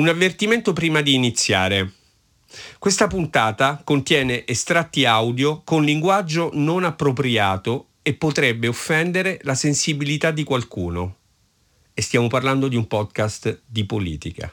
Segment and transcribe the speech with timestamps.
[0.00, 1.92] Un avvertimento prima di iniziare.
[2.78, 10.42] Questa puntata contiene estratti audio con linguaggio non appropriato e potrebbe offendere la sensibilità di
[10.42, 11.16] qualcuno.
[11.92, 14.50] E stiamo parlando di un podcast di politica.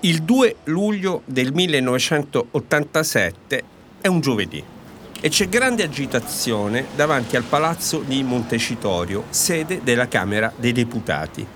[0.00, 3.64] Il 2 luglio del 1987
[4.02, 4.76] è un giovedì
[5.20, 11.46] e c'è grande agitazione davanti al palazzo di Montecitorio, sede della Camera dei Deputati.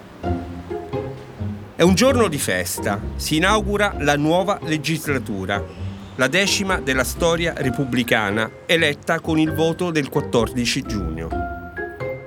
[1.74, 5.64] È un giorno di festa, si inaugura la nuova legislatura,
[6.16, 11.28] la decima della storia repubblicana, eletta con il voto del 14 giugno.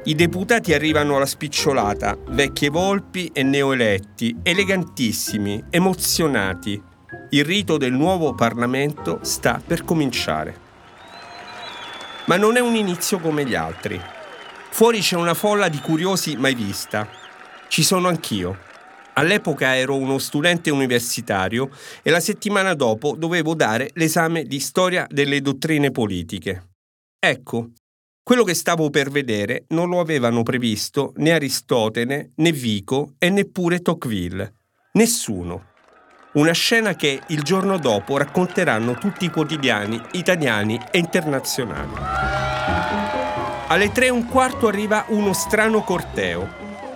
[0.06, 6.82] I deputati arrivano alla spicciolata, vecchie volpi e neoeletti, elegantissimi, emozionati.
[7.30, 10.65] Il rito del nuovo Parlamento sta per cominciare.
[12.26, 14.02] Ma non è un inizio come gli altri.
[14.72, 17.08] Fuori c'è una folla di curiosi mai vista.
[17.68, 18.58] Ci sono anch'io.
[19.14, 21.70] All'epoca ero uno studente universitario
[22.02, 26.72] e la settimana dopo dovevo dare l'esame di storia delle dottrine politiche.
[27.20, 27.70] Ecco,
[28.24, 33.82] quello che stavo per vedere non lo avevano previsto né Aristotene, né Vico e neppure
[33.82, 34.56] Tocqueville.
[34.94, 35.74] Nessuno.
[36.36, 41.94] Una scena che il giorno dopo racconteranno tutti i quotidiani italiani e internazionali.
[43.68, 46.46] Alle tre e un quarto arriva uno strano corteo.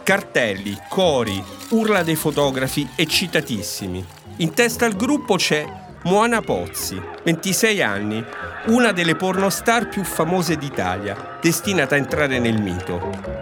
[0.03, 4.05] Cartelli, cori, urla dei fotografi eccitatissimi.
[4.37, 5.65] In testa al gruppo c'è
[6.03, 8.21] Moana Pozzi, 26 anni,
[8.65, 13.38] una delle pornostar più famose d'Italia, destinata a entrare nel mito.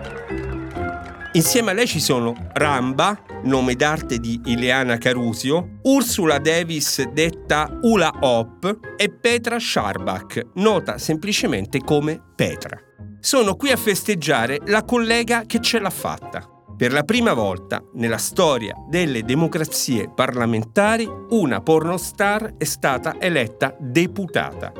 [1.38, 8.12] Insieme a lei ci sono Ramba, nome d'arte di Ileana Carusio, Ursula Davis detta Ula
[8.22, 12.76] Hop e Petra Scharbach, nota semplicemente come Petra.
[13.20, 16.44] Sono qui a festeggiare la collega che ce l'ha fatta.
[16.76, 24.74] Per la prima volta nella storia delle democrazie parlamentari una pornostar è stata eletta deputata.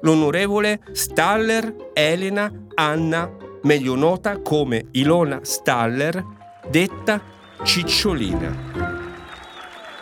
[0.00, 6.24] L'onorevole Staller Elena Anna meglio nota come Ilona Staller,
[6.68, 7.20] detta
[7.62, 8.98] Cicciolina.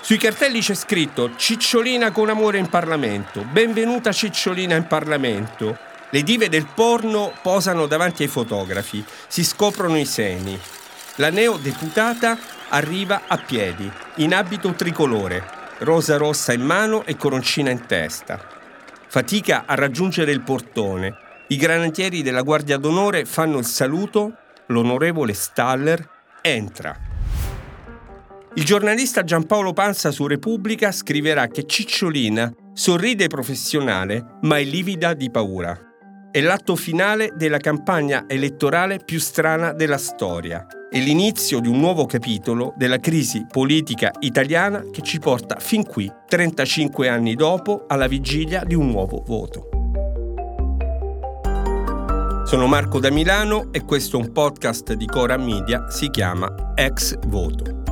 [0.00, 5.76] Sui cartelli c'è scritto Cicciolina con amore in Parlamento, benvenuta Cicciolina in Parlamento.
[6.10, 10.58] Le dive del porno posano davanti ai fotografi, si scoprono i seni.
[11.16, 15.44] La neodeputata arriva a piedi, in abito tricolore,
[15.78, 18.40] rosa rossa in mano e coroncina in testa.
[19.08, 24.34] Fatica a raggiungere il portone, i granatieri della Guardia d'Onore fanno il saluto,
[24.66, 26.06] l'onorevole Staller
[26.42, 26.94] entra.
[28.54, 35.30] Il giornalista Giampaolo Panza su Repubblica scriverà che Cicciolina sorride professionale, ma è livida di
[35.30, 35.78] paura.
[36.30, 42.04] È l'atto finale della campagna elettorale più strana della storia e l'inizio di un nuovo
[42.04, 48.64] capitolo della crisi politica italiana che ci porta fin qui, 35 anni dopo, alla vigilia
[48.64, 49.77] di un nuovo voto.
[52.48, 57.18] Sono Marco da Milano e questo è un podcast di Cora Media, si chiama Ex
[57.26, 57.82] Voto.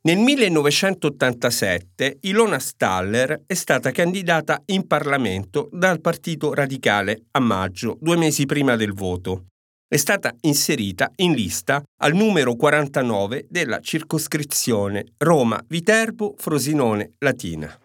[0.00, 8.16] Nel 1987 Ilona Staller è stata candidata in Parlamento dal Partito Radicale a maggio, due
[8.16, 9.48] mesi prima del voto.
[9.86, 17.78] È stata inserita in lista al numero 49 della circoscrizione Roma-Viterbo-Frosinone-Latina.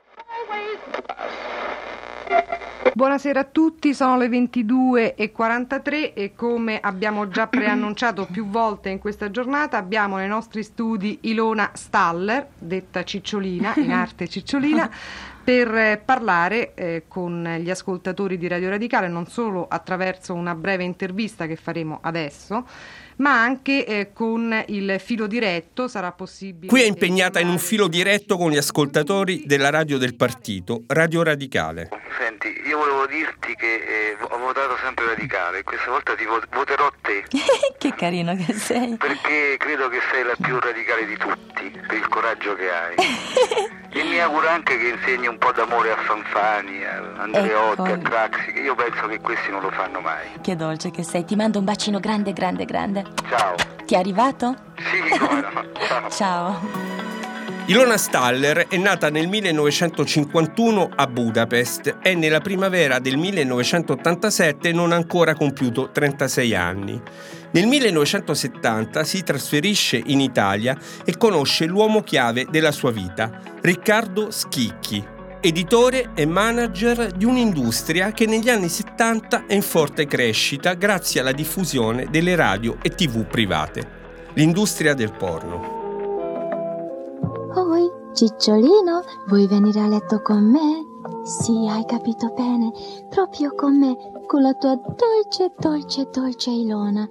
[2.93, 9.31] Buonasera a tutti, sono le 22.43 e come abbiamo già preannunciato più volte in questa
[9.31, 14.89] giornata abbiamo nei nostri studi Ilona Staller, detta Cicciolina, in arte Cicciolina,
[15.41, 20.83] per eh, parlare eh, con gli ascoltatori di Radio Radicale non solo attraverso una breve
[20.83, 22.65] intervista che faremo adesso,
[23.19, 26.67] ma anche eh, con il filo diretto sarà possibile.
[26.67, 31.23] Qui è impegnata in un filo diretto con gli ascoltatori della radio del partito, Radio
[31.23, 31.89] Radicale.
[32.17, 37.25] Senti, io volevo dirti che eh, ho votato sempre radicale, questa volta ti voterò te.
[37.77, 38.95] che carino che sei.
[38.97, 42.95] Perché credo che sei la più radicale di tutti, per il coraggio che hai.
[43.91, 47.93] e mi auguro anche che insegni un po' d'amore a Fanfani, a Andreotti, ecco.
[47.93, 50.27] a Craxi, che io penso che questi non lo fanno mai.
[50.41, 53.03] Che dolce che sei, ti mando un bacino grande, grande, grande.
[53.29, 53.55] Ciao.
[53.85, 54.55] Ti è arrivato?
[54.75, 55.19] Sì.
[55.87, 56.09] Ciao.
[56.09, 56.97] Ciao.
[57.69, 64.95] Ilona Staller è nata nel 1951 a Budapest e nella primavera del 1987 non ha
[64.95, 66.99] ancora compiuto 36 anni.
[67.51, 70.75] Nel 1970 si trasferisce in Italia
[71.05, 75.17] e conosce l'uomo chiave della sua vita, Riccardo Schicchi.
[75.41, 81.31] Editore e manager di un'industria che negli anni 70 è in forte crescita grazie alla
[81.31, 83.87] diffusione delle radio e tv private,
[84.33, 85.77] l'industria del porno.
[87.55, 90.87] Oi, Cicciolino, vuoi venire a letto con me?
[91.23, 92.71] Sì, hai capito bene,
[93.09, 93.95] proprio con me,
[94.27, 97.07] con la tua dolce, dolce, dolce Ilona.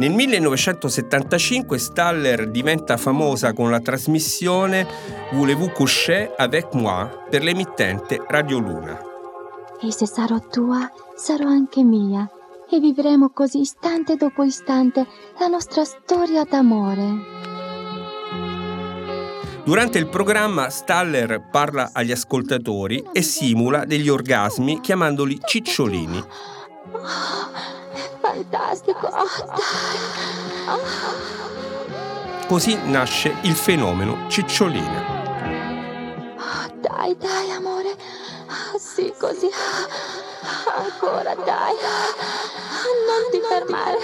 [0.00, 4.86] Nel 1975 Staller diventa famosa con la trasmissione
[5.32, 8.98] Voulez-vous coucher avec moi per l'emittente Radio Luna.
[9.78, 12.26] E se sarò tua, sarò anche mia.
[12.70, 15.06] E vivremo così istante dopo istante
[15.38, 17.08] la nostra storia d'amore.
[19.64, 26.24] Durante il programma Staller parla agli ascoltatori e simula degli orgasmi chiamandoli cicciolini.
[28.30, 29.06] Oh, fantastico!
[29.06, 29.98] Oh, dai!
[30.68, 32.46] Oh.
[32.46, 35.04] Così nasce il fenomeno cicciolina.
[36.36, 37.96] Oh, dai, dai, amore.
[38.78, 39.50] sì, così.
[40.76, 41.74] Ancora, dai.
[43.06, 43.98] Non ti fermare.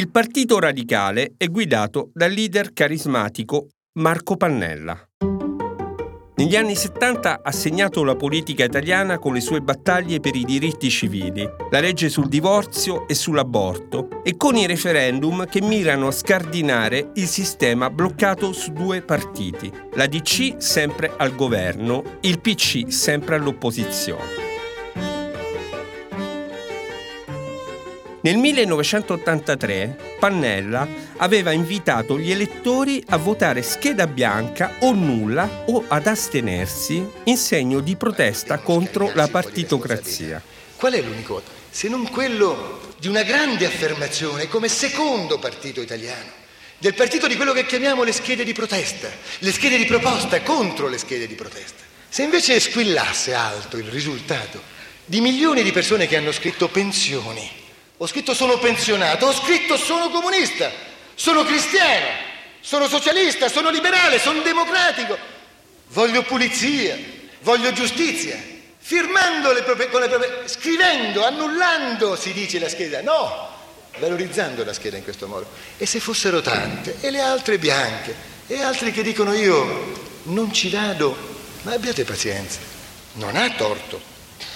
[0.00, 3.66] Il Partito Radicale è guidato dal leader carismatico
[3.98, 4.98] Marco Pannella.
[6.36, 10.88] Negli anni 70 ha segnato la politica italiana con le sue battaglie per i diritti
[10.88, 17.10] civili, la legge sul divorzio e sull'aborto e con i referendum che mirano a scardinare
[17.16, 24.49] il sistema bloccato su due partiti, la DC sempre al governo, il PC sempre all'opposizione.
[28.22, 30.86] Nel 1983 Pannella
[31.16, 37.80] aveva invitato gli elettori a votare scheda bianca o nulla o ad astenersi in segno
[37.80, 40.42] di protesta contro la partitocrazia.
[40.76, 41.40] Qual è l'unico?
[41.70, 46.30] Se non quello di una grande affermazione come secondo partito italiano,
[46.76, 49.08] del partito di quello che chiamiamo le schede di protesta,
[49.38, 51.84] le schede di proposta contro le schede di protesta.
[52.06, 54.60] Se invece squillasse alto il risultato
[55.06, 57.59] di milioni di persone che hanno scritto pensioni,
[58.02, 60.72] ho scritto sono pensionato, ho scritto sono comunista,
[61.14, 62.06] sono cristiano,
[62.60, 65.18] sono socialista, sono liberale, sono democratico.
[65.88, 66.96] Voglio pulizia,
[67.42, 68.42] voglio giustizia.
[68.78, 73.02] Firmando le proprie, con le proprie, scrivendo, annullando, si dice la scheda.
[73.02, 73.48] No,
[73.98, 75.46] valorizzando la scheda in questo modo.
[75.76, 78.14] E se fossero tante, e le altre bianche,
[78.46, 81.14] e altri che dicono io non ci vado,
[81.62, 82.60] ma abbiate pazienza,
[83.14, 84.00] non ha torto,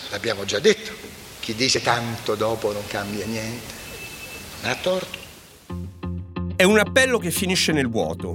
[0.08, 1.13] l'abbiamo già detto.
[1.44, 3.74] Chi dice tanto dopo non cambia niente,
[4.62, 5.18] ha torto.
[6.56, 8.34] È un appello che finisce nel vuoto.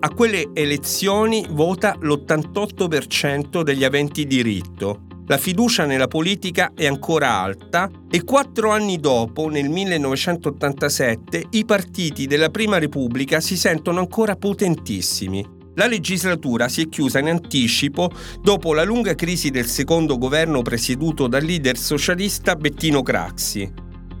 [0.00, 5.06] A quelle elezioni vota l'88% degli aventi diritto.
[5.28, 12.26] La fiducia nella politica è ancora alta e quattro anni dopo, nel 1987, i partiti
[12.26, 15.60] della Prima Repubblica si sentono ancora potentissimi.
[15.74, 18.10] La legislatura si è chiusa in anticipo
[18.42, 23.72] dopo la lunga crisi del secondo governo presieduto dal leader socialista Bettino Craxi.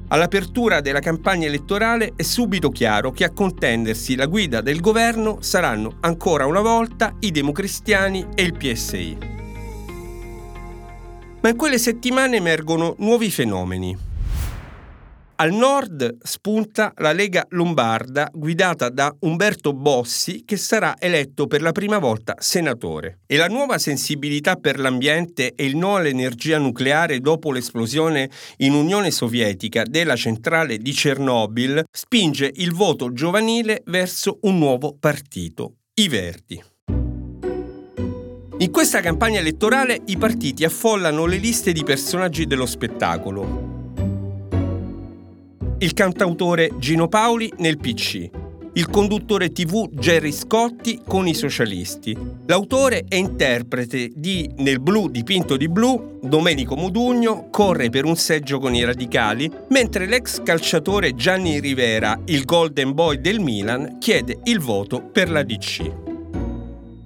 [0.08, 5.96] All'apertura della campagna elettorale è subito chiaro che a contendersi la guida del governo saranno
[6.00, 9.18] ancora una volta i democristiani e il PSI.
[11.42, 14.11] Ma in quelle settimane emergono nuovi fenomeni.
[15.42, 21.72] Al nord spunta la Lega Lombarda guidata da Umberto Bossi che sarà eletto per la
[21.72, 23.22] prima volta senatore.
[23.26, 29.10] E la nuova sensibilità per l'ambiente e il no all'energia nucleare dopo l'esplosione in Unione
[29.10, 36.62] Sovietica della centrale di Chernobyl spinge il voto giovanile verso un nuovo partito, i Verdi.
[38.58, 43.81] In questa campagna elettorale i partiti affollano le liste di personaggi dello spettacolo,
[45.82, 48.30] il cantautore Gino Paoli nel PC,
[48.74, 55.56] il conduttore tv Jerry Scotti con i socialisti, l'autore e interprete di Nel blu dipinto
[55.56, 61.58] di blu, Domenico Modugno, corre per un seggio con i radicali, mentre l'ex calciatore Gianni
[61.58, 65.92] Rivera, il golden boy del Milan, chiede il voto per la DC.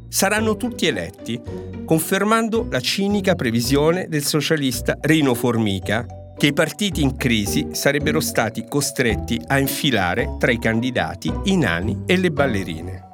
[0.07, 1.41] Saranno tutti eletti,
[1.87, 6.07] confermando la cinica previsione del socialista Rino Formica,
[6.37, 12.03] che i partiti in crisi sarebbero stati costretti a infilare tra i candidati i nani
[12.07, 13.05] e le ballerine.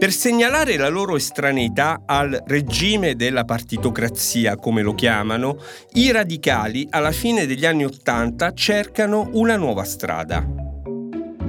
[0.00, 5.58] Per segnalare la loro estraneità al regime della partitocrazia, come lo chiamano,
[5.92, 10.42] i radicali alla fine degli anni Ottanta cercano una nuova strada.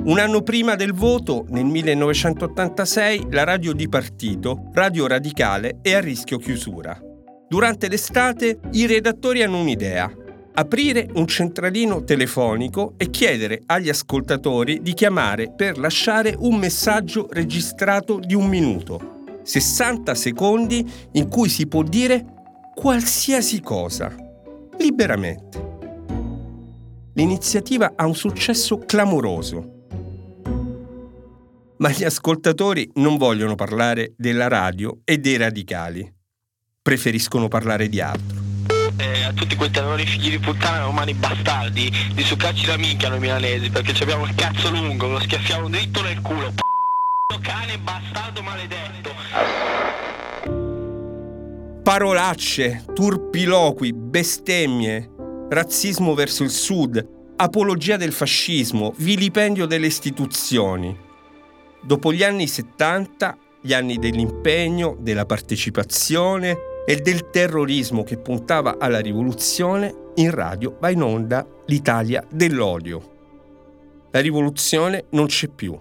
[0.04, 6.02] Un anno prima del voto, nel 1986, la radio di partito, Radio Radicale, è a
[6.02, 7.00] rischio chiusura.
[7.48, 10.12] Durante l'estate i redattori hanno un'idea.
[10.54, 18.20] Aprire un centralino telefonico e chiedere agli ascoltatori di chiamare per lasciare un messaggio registrato
[18.20, 19.40] di un minuto.
[19.44, 22.26] 60 secondi in cui si può dire
[22.76, 24.14] qualsiasi cosa,
[24.78, 25.70] liberamente.
[27.14, 29.80] L'iniziativa ha un successo clamoroso
[31.82, 36.10] ma gli ascoltatori non vogliono parlare della radio e dei radicali.
[36.80, 38.51] Preferiscono parlare di altro.
[39.02, 43.20] Eh, a tutti questi errori figli di puttana umani bastardi di succarci la minchia noi
[43.20, 46.52] milanesi perché abbiamo il cazzo lungo, lo schiaffiamo dritto nel culo.
[46.52, 49.10] P***o cane bastardo maledetto.
[51.82, 55.10] Parolacce, turpiloqui, bestemmie,
[55.50, 57.04] razzismo verso il sud,
[57.38, 60.96] apologia del fascismo, vilipendio delle istituzioni.
[61.82, 69.00] Dopo gli anni 70, gli anni dell'impegno, della partecipazione e del terrorismo che puntava alla
[69.00, 73.12] rivoluzione, in radio va in onda l'Italia dell'odio.
[74.12, 75.80] La rivoluzione non c'è più.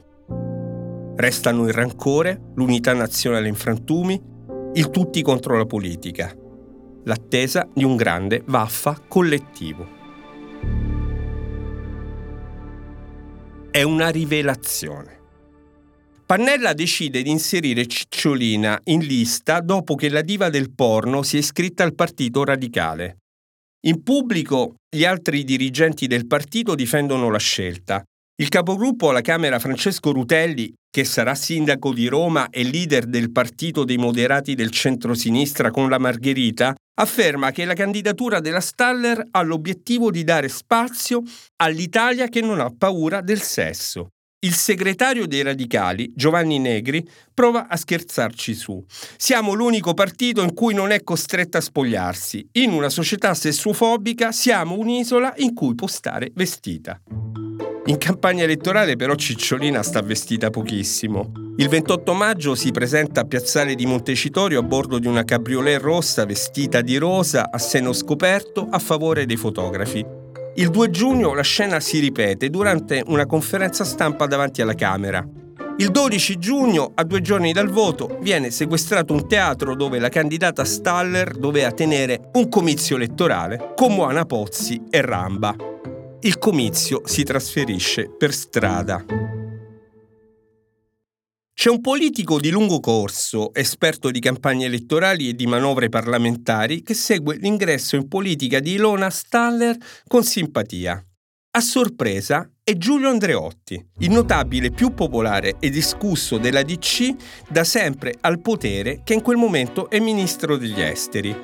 [1.16, 4.20] Restano il rancore, l'unità nazionale in frantumi,
[4.74, 6.32] il tutti contro la politica,
[7.04, 9.98] l'attesa di un grande vaffa collettivo.
[13.70, 15.19] È una rivelazione.
[16.30, 21.38] Pannella decide di inserire Cicciolina in lista dopo che la diva del porno si è
[21.40, 23.16] iscritta al partito radicale.
[23.88, 28.04] In pubblico gli altri dirigenti del partito difendono la scelta.
[28.40, 33.82] Il capogruppo alla Camera Francesco Rutelli, che sarà sindaco di Roma e leader del partito
[33.82, 40.12] dei moderati del centro-sinistra con la Margherita, afferma che la candidatura della Staller ha l'obiettivo
[40.12, 41.24] di dare spazio
[41.56, 44.10] all'Italia che non ha paura del sesso.
[44.42, 48.82] Il segretario dei radicali, Giovanni Negri, prova a scherzarci su.
[49.18, 52.48] Siamo l'unico partito in cui non è costretta a spogliarsi.
[52.52, 56.98] In una società sessuofobica siamo un'isola in cui può stare vestita.
[57.84, 61.32] In campagna elettorale però Cicciolina sta vestita pochissimo.
[61.58, 66.24] Il 28 maggio si presenta a Piazzale di Montecitorio a bordo di una cabriolet rossa
[66.24, 70.19] vestita di rosa a seno scoperto a favore dei fotografi.
[70.60, 75.26] Il 2 giugno la scena si ripete durante una conferenza stampa davanti alla Camera.
[75.78, 80.66] Il 12 giugno, a due giorni dal voto, viene sequestrato un teatro dove la candidata
[80.66, 85.56] Staller doveva tenere un comizio elettorale con Moana Pozzi e Ramba.
[86.20, 89.02] Il comizio si trasferisce per strada.
[91.60, 96.94] C'è un politico di lungo corso, esperto di campagne elettorali e di manovre parlamentari, che
[96.94, 99.76] segue l'ingresso in politica di Ilona Staller
[100.06, 101.04] con simpatia.
[101.50, 107.14] A sorpresa è Giulio Andreotti, il notabile più popolare e discusso della DC
[107.50, 111.36] da sempre al potere che in quel momento è ministro degli esteri.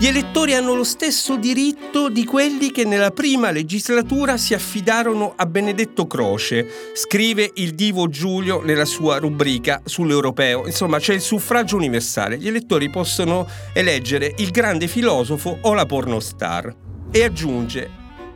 [0.00, 5.44] Gli elettori hanno lo stesso diritto di quelli che nella prima legislatura si affidarono a
[5.44, 10.64] Benedetto Croce, scrive il divo Giulio nella sua rubrica sull'europeo.
[10.64, 12.38] Insomma, c'è il suffragio universale.
[12.38, 16.74] Gli elettori possono eleggere il grande filosofo o la pornostar.
[17.10, 17.90] E aggiunge,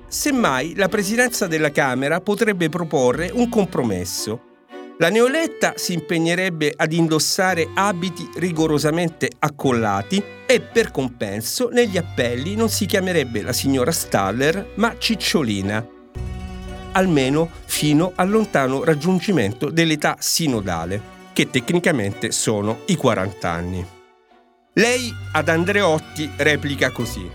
[0.06, 4.52] semmai la presidenza della Camera potrebbe proporre un compromesso
[4.98, 12.68] la neoletta si impegnerebbe ad indossare abiti rigorosamente accollati e per compenso negli appelli non
[12.68, 15.84] si chiamerebbe la signora Staller ma Cicciolina,
[16.92, 23.86] almeno fino al lontano raggiungimento dell'età sinodale, che tecnicamente sono i 40 anni.
[24.74, 27.28] Lei ad Andreotti replica così.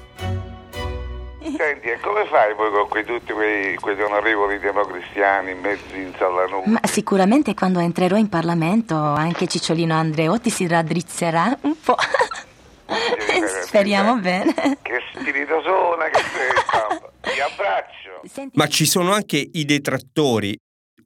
[1.42, 6.70] Senti, e come fai poi con quei, tutti quei, quegli onorevoli democristiani mezzi in salanuti?
[6.70, 11.96] Ma sicuramente quando entrerò in Parlamento anche Cicciolino Andreotti si raddrizzerà un po'.
[13.64, 14.54] Speriamo bene.
[14.82, 18.22] Che spiritosona che sei, Ti abbraccio.
[18.30, 18.58] Senti...
[18.58, 20.58] Ma ci sono anche i detrattori.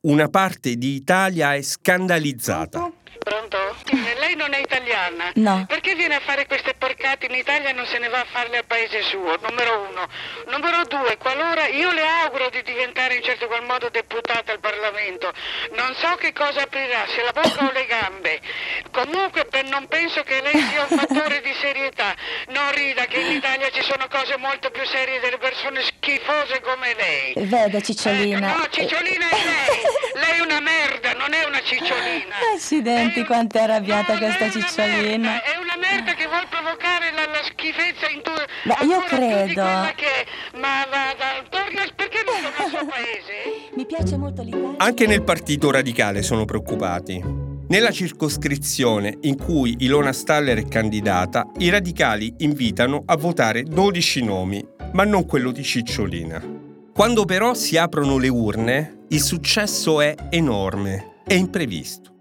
[0.02, 2.92] Una parte di Italia è scandalizzata.
[3.20, 3.58] Pronto?
[4.34, 5.32] Lei non è italiana?
[5.36, 5.66] No.
[5.68, 8.58] Perché viene a fare queste porcate in Italia e non se ne va a farle
[8.58, 9.38] al paese suo?
[9.48, 10.08] Numero uno.
[10.48, 15.32] Numero due, qualora io le auguro di diventare in certo qual modo deputata al Parlamento,
[15.76, 18.42] non so che cosa aprirà, se la bocca o le gambe.
[18.90, 22.16] Comunque per, non penso che lei sia un fattore di serietà.
[22.48, 26.96] Non rida che in Italia ci sono cose molto più serie delle persone schifose come
[26.96, 27.34] lei.
[27.46, 28.56] Veda Cicciolina.
[28.56, 29.82] Eh, no, Cicciolina è lei.
[30.14, 32.36] Lei è una merda, non è una cicciolina.
[32.54, 35.44] Accidenti, quanto è arrabbiata no, questa cicciolina.
[35.44, 38.32] È una merda che vuol provocare la, la schifezza in tu.
[38.64, 39.64] Ma io credo.
[39.96, 40.60] Che...
[40.60, 41.14] Ma la,
[41.50, 43.72] torna, perché non torna a suo paese?
[43.76, 44.76] Mi piace molto l'Italia.
[44.78, 47.52] Anche nel Partito Radicale sono preoccupati.
[47.68, 54.64] Nella circoscrizione in cui Ilona Staller è candidata, i radicali invitano a votare 12 nomi,
[54.92, 56.62] ma non quello di Cicciolina.
[56.94, 62.13] Quando però si aprono le urne, il successo è enorme e imprevisto.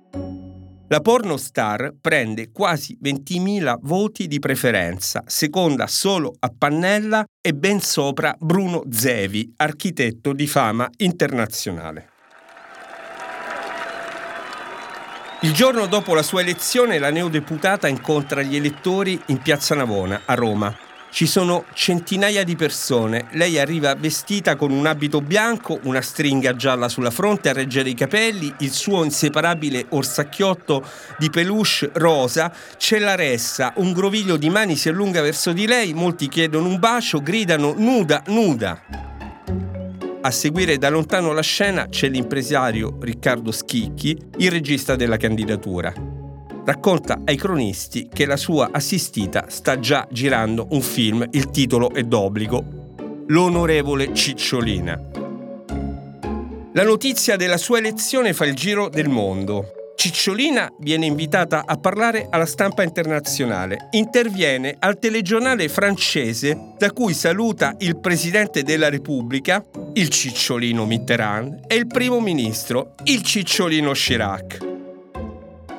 [0.92, 8.36] La pornostar prende quasi 20.000 voti di preferenza, seconda solo a Pannella e ben sopra
[8.38, 12.10] Bruno Zevi, architetto di fama internazionale.
[15.40, 20.34] Il giorno dopo la sua elezione la neodeputata incontra gli elettori in Piazza Navona, a
[20.34, 20.76] Roma.
[21.12, 23.26] Ci sono centinaia di persone.
[23.32, 27.94] Lei arriva vestita con un abito bianco, una stringa gialla sulla fronte a reggere i
[27.94, 30.82] capelli, il suo inseparabile orsacchiotto
[31.18, 32.50] di peluche rosa.
[32.78, 36.78] C'è la ressa, un groviglio di mani si allunga verso di lei, molti chiedono un
[36.78, 38.80] bacio, gridano nuda, nuda.
[40.22, 46.21] A seguire da lontano la scena c'è l'impresario Riccardo Schicchi, il regista della candidatura.
[46.64, 52.04] Racconta ai cronisti che la sua assistita sta già girando un film, il titolo è
[52.04, 52.80] d'obbligo,
[53.26, 55.00] L'onorevole Cicciolina.
[56.74, 59.94] La notizia della sua elezione fa il giro del mondo.
[59.96, 63.88] Cicciolina viene invitata a parlare alla stampa internazionale.
[63.92, 69.64] Interviene al telegiornale francese da cui saluta il Presidente della Repubblica,
[69.94, 74.71] il Cicciolino Mitterrand, e il Primo Ministro, il Cicciolino Chirac.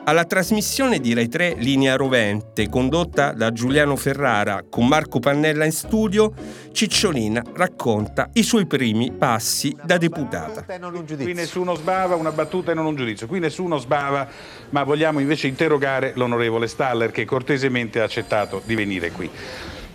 [0.05, 5.71] Alla trasmissione di Rai 3 Linea Rovente, condotta da Giuliano Ferrara con Marco Pannella in
[5.71, 6.33] studio,
[6.73, 10.65] Cicciolina racconta i suoi primi passi da deputata.
[10.65, 13.27] Qui nessuno sbava, una battuta e non un giudizio.
[13.27, 14.27] Qui nessuno sbava,
[14.71, 19.29] ma vogliamo invece interrogare l'onorevole Staller che cortesemente ha accettato di venire qui.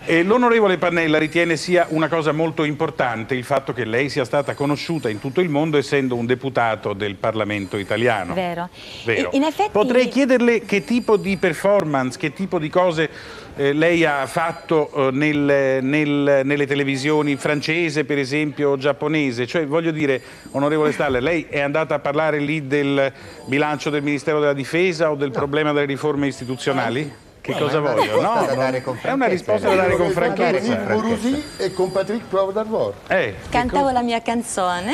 [0.09, 5.11] L'onorevole Pannella ritiene sia una cosa molto importante il fatto che lei sia stata conosciuta
[5.11, 8.33] in tutto il mondo essendo un deputato del Parlamento italiano.
[8.33, 8.71] Vero.
[9.05, 9.31] Vero.
[9.31, 9.69] Effetti...
[9.71, 13.11] Potrei chiederle che tipo di performance, che tipo di cose
[13.57, 19.47] eh, lei ha fatto eh, nel, nel, nelle televisioni francese, per esempio, o giapponese.
[19.47, 23.13] Cioè, voglio dire, onorevole Staller, lei è andata a parlare lì del
[23.45, 25.35] bilancio del Ministero della Difesa o del no.
[25.35, 27.27] problema delle riforme istituzionali?
[27.49, 28.21] Che no, cosa voglio?
[28.21, 30.77] No, è una risposta da dare con franchezza.
[30.77, 32.95] Con Burusi e con Patrick Poivre d'Arvor.
[33.07, 34.93] Eh, Cantavo la mia canzone.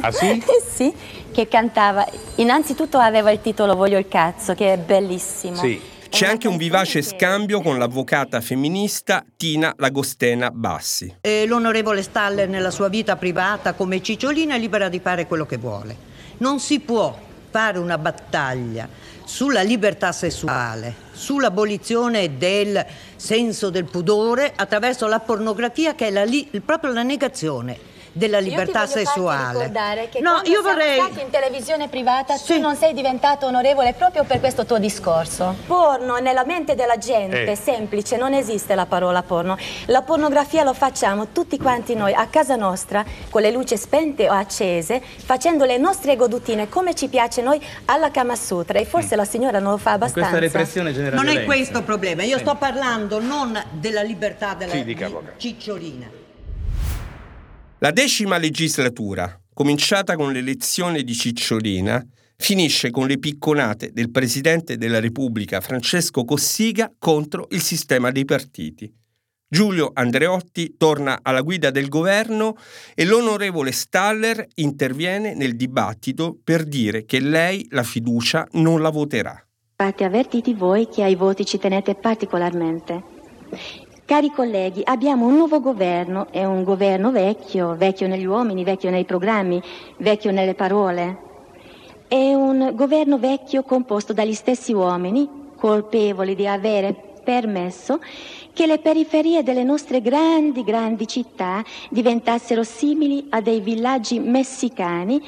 [0.00, 0.42] Ah sì?
[0.72, 0.90] sì,
[1.30, 2.08] che cantava.
[2.36, 5.56] Innanzitutto aveva il titolo Voglio il cazzo, che è bellissimo.
[5.56, 5.78] Sì.
[6.08, 11.16] C'è anche un vivace scambio con l'avvocata femminista Tina Lagostena Bassi.
[11.20, 15.58] E l'onorevole Staller nella sua vita privata come Cicciolina è libera di fare quello che
[15.58, 15.94] vuole.
[16.38, 17.14] Non si può
[17.50, 18.88] fare una battaglia
[19.24, 22.84] sulla libertà sessuale, sull'abolizione del
[23.16, 26.24] senso del pudore attraverso la pornografia che è la,
[26.64, 29.52] proprio la negazione della libertà sessuale.
[29.58, 31.00] ricordare che no, io vorrei...
[31.00, 32.54] stati in televisione privata Sì.
[32.54, 35.56] tu non sei diventato onorevole proprio per questo tuo discorso.
[35.66, 37.56] Porno nella mente della gente, Eh.
[37.56, 39.56] semplice, non esiste la parola porno.
[39.86, 44.32] La pornografia lo facciamo tutti quanti noi a casa nostra, con le luci spente o
[44.32, 49.24] accese, facendo le nostre godutine come ci piace noi alla Kama Sutra e forse la
[49.24, 50.38] signora non lo fa abbastanza.
[50.92, 55.06] genera Non è questo il problema, io sto parlando non della libertà della Sì, dica,
[55.06, 55.38] di avvocato.
[55.38, 56.20] Cicciolina.
[57.82, 62.00] La decima legislatura, cominciata con l'elezione di Cicciolina,
[62.36, 68.88] finisce con le picconate del Presidente della Repubblica Francesco Cossiga contro il sistema dei partiti.
[69.48, 72.54] Giulio Andreotti torna alla guida del governo
[72.94, 79.44] e l'onorevole Staller interviene nel dibattito per dire che lei la fiducia non la voterà.
[79.74, 83.02] Fate avvertiti voi che ai voti ci tenete particolarmente.
[84.12, 89.06] Cari colleghi, abbiamo un nuovo governo, è un governo vecchio, vecchio negli uomini, vecchio nei
[89.06, 89.58] programmi,
[89.96, 91.16] vecchio nelle parole.
[92.08, 96.94] È un governo vecchio composto dagli stessi uomini, colpevoli di avere
[97.24, 98.00] permesso
[98.52, 105.22] che le periferie delle nostre grandi, grandi città diventassero simili a dei villaggi messicani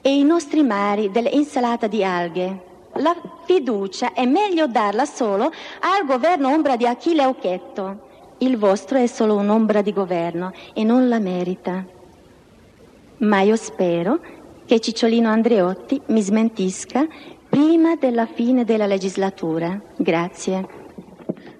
[0.00, 2.62] e i nostri mari delle insalate di alghe.
[2.98, 8.06] La fiducia è meglio darla solo al governo ombra di Achille Occhetto.
[8.38, 11.84] Il vostro è solo un'ombra di governo e non la merita.
[13.18, 14.20] Ma io spero
[14.64, 17.06] che Cicciolino Andreotti mi smentisca
[17.48, 19.80] prima della fine della legislatura.
[19.96, 20.66] Grazie.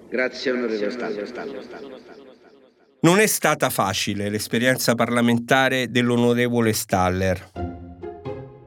[0.09, 0.91] Grazie onorevole
[1.25, 1.59] Staglio.
[3.01, 7.51] Non è stata facile l'esperienza parlamentare dell'onorevole Staller.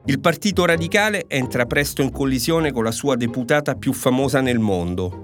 [0.06, 5.21] Il Partito Radicale entra presto in collisione con la sua deputata più famosa nel mondo.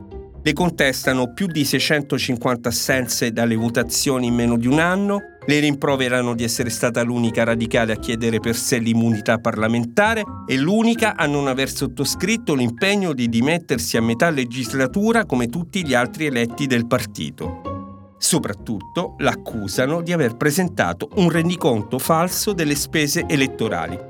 [0.48, 6.34] Le contestano più di 650 assenze dalle votazioni in meno di un anno, le rimproverano
[6.34, 11.48] di essere stata l'unica radicale a chiedere per sé l'immunità parlamentare e l'unica a non
[11.48, 18.14] aver sottoscritto l'impegno di dimettersi a metà legislatura come tutti gli altri eletti del partito.
[18.16, 24.07] Soprattutto l'accusano di aver presentato un rendiconto falso delle spese elettorali,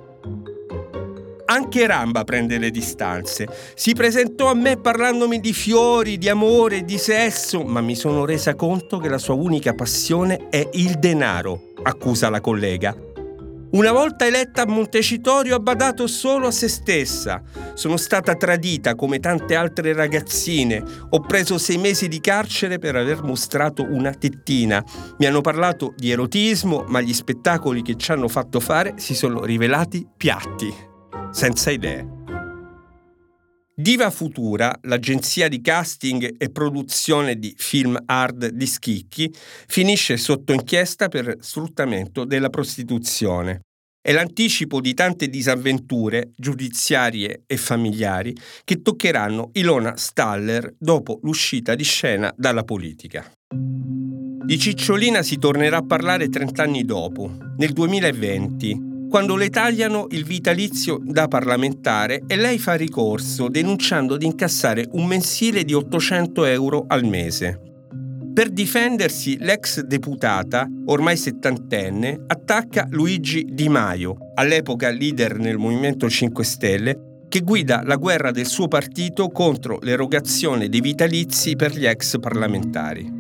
[1.51, 3.49] anche Ramba prende le distanze.
[3.75, 8.55] Si presentò a me parlandomi di fiori, di amore, di sesso, ma mi sono resa
[8.55, 12.97] conto che la sua unica passione è il denaro, accusa la collega.
[13.71, 17.43] Una volta eletta a Montecitorio ha badato solo a se stessa.
[17.75, 20.83] Sono stata tradita come tante altre ragazzine.
[21.11, 24.83] Ho preso sei mesi di carcere per aver mostrato una tettina.
[25.19, 29.45] Mi hanno parlato di erotismo, ma gli spettacoli che ci hanno fatto fare si sono
[29.45, 30.88] rivelati piatti
[31.31, 32.17] senza idee.
[33.81, 39.33] Diva Futura, l'agenzia di casting e produzione di film hard di Schicchi,
[39.69, 43.61] finisce sotto inchiesta per sfruttamento della prostituzione.
[44.01, 51.85] È l'anticipo di tante disavventure giudiziarie e familiari che toccheranno Ilona Staller dopo l'uscita di
[51.85, 53.31] scena dalla politica.
[53.49, 60.25] Di Cicciolina si tornerà a parlare 30 anni dopo, nel 2020, quando le tagliano il
[60.25, 66.85] vitalizio da parlamentare e lei fa ricorso denunciando di incassare un mensile di 800 euro
[66.87, 67.61] al mese.
[68.35, 76.45] Per difendersi, l'ex deputata, ormai settantenne, attacca Luigi Di Maio, all'epoca leader nel Movimento 5
[76.45, 82.19] Stelle, che guida la guerra del suo partito contro l'erogazione dei vitalizi per gli ex
[82.21, 83.11] parlamentari.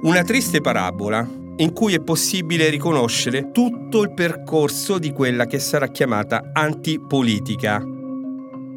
[0.00, 5.88] Una triste parabola in cui è possibile riconoscere tutto il percorso di quella che sarà
[5.88, 7.82] chiamata antipolitica.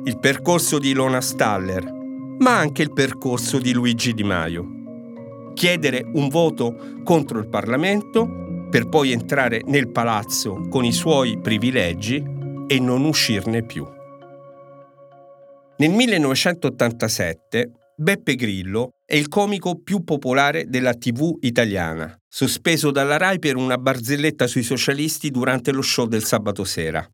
[0.03, 1.91] Il percorso di Ilona Staller,
[2.39, 4.79] ma anche il percorso di Luigi Di Maio.
[5.53, 12.23] Chiedere un voto contro il Parlamento per poi entrare nel palazzo con i suoi privilegi
[12.65, 13.85] e non uscirne più.
[15.77, 23.37] Nel 1987 Beppe Grillo è il comico più popolare della TV italiana, sospeso dalla RAI
[23.37, 27.07] per una barzelletta sui socialisti durante lo show del sabato sera.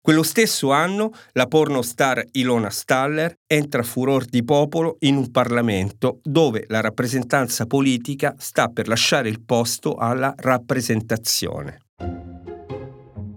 [0.00, 6.20] Quello stesso anno la pornostar Ilona Staller entra a furor di popolo in un Parlamento
[6.22, 11.80] dove la rappresentanza politica sta per lasciare il posto alla rappresentazione.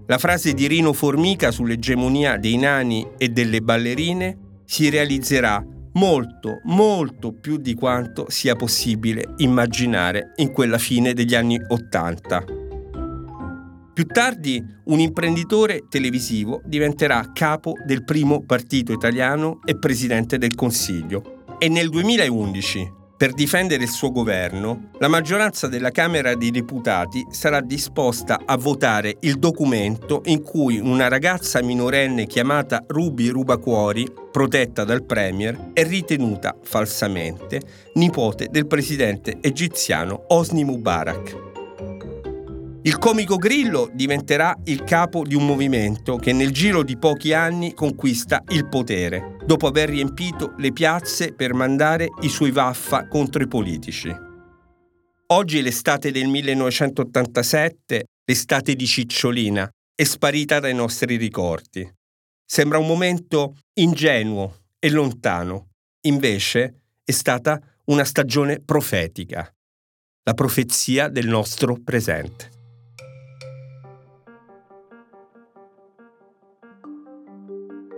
[0.07, 5.61] La frase di Rino Formica sull'egemonia dei nani e delle ballerine si realizzerà
[5.95, 12.43] molto, molto più di quanto sia possibile immaginare in quella fine degli anni Ottanta.
[13.93, 21.43] Più tardi un imprenditore televisivo diventerà capo del primo partito italiano e presidente del Consiglio
[21.59, 27.61] e nel 2011 per difendere il suo governo, la maggioranza della Camera dei Deputati sarà
[27.61, 35.05] disposta a votare il documento in cui una ragazza minorenne chiamata Ruby Rubacuori, protetta dal
[35.05, 37.61] Premier, è ritenuta falsamente
[37.93, 41.53] nipote del presidente egiziano Osni Mubarak.
[42.81, 47.73] Il comico Grillo diventerà il capo di un movimento che nel giro di pochi anni
[47.73, 53.47] conquista il potere, dopo aver riempito le piazze per mandare i suoi vaffa contro i
[53.47, 54.13] politici.
[55.27, 61.87] Oggi l'estate del 1987, l'estate di Cicciolina, è sparita dai nostri ricordi.
[62.43, 65.69] Sembra un momento ingenuo e lontano,
[66.01, 69.51] invece è stata una stagione profetica,
[70.23, 72.54] la profezia del nostro presente.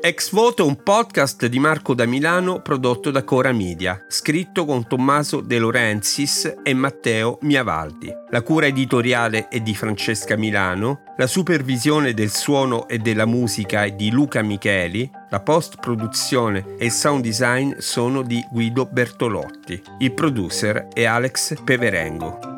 [0.07, 4.87] Ex Voto è un podcast di Marco da Milano prodotto da Cora Media, scritto con
[4.87, 8.09] Tommaso De Laurenzis e Matteo Miavaldi.
[8.29, 13.91] La cura editoriale è di Francesca Milano, la supervisione del suono e della musica è
[13.91, 19.81] di Luca Micheli, la post-produzione e il sound design sono di Guido Bertolotti.
[19.97, 22.56] Il producer è Alex Peverengo.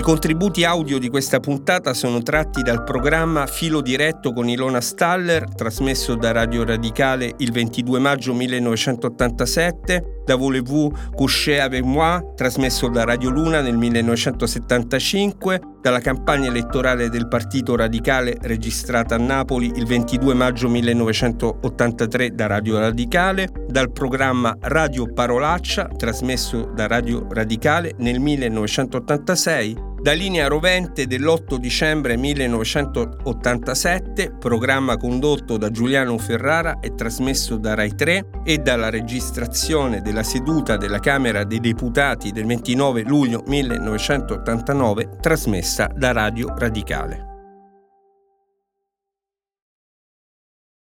[0.00, 5.44] I contributi audio di questa puntata sono tratti dal programma Filo diretto con Ilona Staller,
[5.54, 13.04] trasmesso da Radio Radicale il 22 maggio 1987, da Voulez-vous coucher avec moi, trasmesso da
[13.04, 20.32] Radio Luna nel 1975, dalla campagna elettorale del Partito Radicale registrata a Napoli il 22
[20.32, 29.88] maggio 1983 da Radio Radicale, dal programma Radio Parolaccia, trasmesso da Radio Radicale nel 1986,
[30.02, 37.94] Da linea rovente dell'8 dicembre 1987, programma condotto da Giuliano Ferrara e trasmesso da Rai
[37.94, 45.86] 3 e dalla registrazione della seduta della Camera dei Deputati del 29 luglio 1989, trasmessa
[45.94, 47.29] da Radio Radicale.